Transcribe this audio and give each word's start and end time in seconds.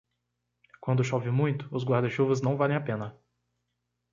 Quando 0.83 1.03
chove 1.03 1.29
muito, 1.29 1.69
os 1.71 1.83
guarda-chuvas 1.83 2.41
não 2.41 2.57
valem 2.57 2.75
a 2.75 2.81
pena. 2.81 3.15